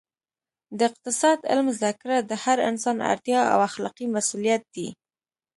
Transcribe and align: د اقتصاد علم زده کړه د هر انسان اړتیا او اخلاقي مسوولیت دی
د 0.77 0.79
اقتصاد 0.89 1.39
علم 1.51 1.67
زده 1.77 1.91
کړه 2.01 2.17
د 2.29 2.31
هر 2.43 2.57
انسان 2.69 2.97
اړتیا 3.11 3.41
او 3.53 3.59
اخلاقي 3.69 4.05
مسوولیت 4.15 4.63
دی 4.75 4.87